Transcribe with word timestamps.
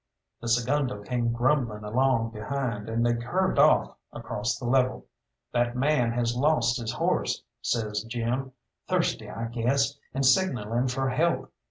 The 0.41 0.47
segundo 0.47 1.03
came 1.03 1.31
grumbling 1.31 1.83
along 1.83 2.31
behind, 2.31 2.89
and 2.89 3.05
they 3.05 3.13
curved 3.13 3.59
off 3.59 3.95
across 4.11 4.57
the 4.57 4.65
level. 4.65 5.05
"That 5.53 5.75
man 5.75 6.11
has 6.13 6.35
lost 6.35 6.79
his 6.81 6.93
horse," 6.93 7.43
says 7.61 8.01
Jim; 8.05 8.51
"thirsty, 8.87 9.29
I 9.29 9.45
guess, 9.49 9.99
and 10.11 10.25
signalling 10.25 10.87
for 10.87 11.07
help. 11.09 11.53